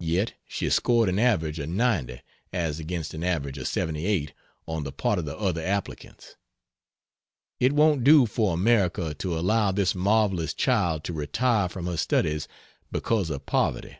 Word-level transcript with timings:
Yet 0.00 0.32
she 0.48 0.70
scored 0.70 1.10
an 1.10 1.18
average 1.18 1.58
of 1.58 1.68
90 1.68 2.22
as 2.54 2.80
against 2.80 3.12
an 3.12 3.22
average 3.22 3.58
of 3.58 3.68
78 3.68 4.32
on 4.66 4.82
the 4.82 4.92
part 4.92 5.18
of 5.18 5.26
the 5.26 5.36
other 5.36 5.62
applicants. 5.62 6.36
It 7.60 7.74
won't 7.74 8.02
do 8.02 8.24
for 8.24 8.54
America 8.54 9.12
to 9.12 9.38
allow 9.38 9.70
this 9.72 9.94
marvelous 9.94 10.54
child 10.54 11.04
to 11.04 11.12
retire 11.12 11.68
from 11.68 11.84
her 11.84 11.98
studies 11.98 12.48
because 12.90 13.28
of 13.28 13.44
poverty. 13.44 13.98